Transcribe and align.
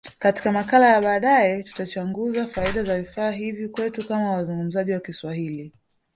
Katika 0.19 0.51
makala 0.51 0.87
ya 0.89 1.01
baadaye, 1.01 1.63
tutachunguza 1.63 2.47
faida 2.47 2.91
ya 2.93 3.01
vifaa 3.01 3.31
hivi 3.31 3.69
kwetu 3.69 4.07
kama 4.07 4.31
wazungumzaji 4.31 4.91
wa 4.91 4.99
Kiswahili. 4.99 5.73